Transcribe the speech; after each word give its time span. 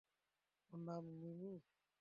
তোমার 0.59 0.81
নাম 0.87 1.03
মিমি? 1.21 1.53